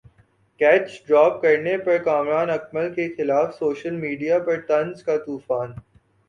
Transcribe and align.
catch 0.59 0.87
drop 1.07 1.41
کرنے 1.41 1.77
پر 1.77 1.97
کامران 2.03 2.49
اکمل 2.49 2.93
کیخلاف 2.93 3.53
سوشل 3.59 3.95
میڈیا 3.97 4.39
پر 4.39 4.59
طنز 4.67 5.03
کا 5.03 5.17
طوفان 5.25 5.71